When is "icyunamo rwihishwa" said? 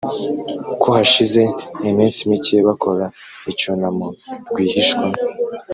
3.51-5.05